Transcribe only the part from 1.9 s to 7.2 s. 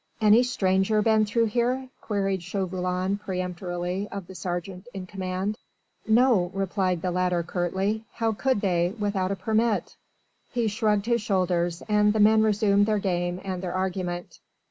queried Chauvelin peremptorily of the sergeant in command. "No," replied the